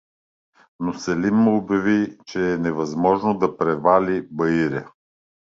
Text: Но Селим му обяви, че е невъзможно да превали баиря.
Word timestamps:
Но 0.79 0.93
Селим 0.93 1.35
му 1.35 1.57
обяви, 1.57 2.17
че 2.25 2.53
е 2.53 2.57
невъзможно 2.57 3.37
да 3.37 3.57
превали 3.57 4.27
баиря. 4.31 4.91